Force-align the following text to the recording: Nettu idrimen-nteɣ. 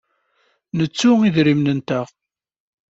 Nettu 0.77 1.11
idrimen-nteɣ. 1.27 2.07